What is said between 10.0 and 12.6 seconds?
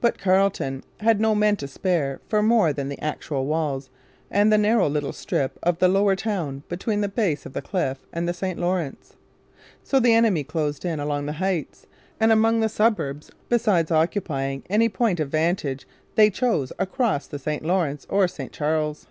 the enemy closed in along the Heights' and among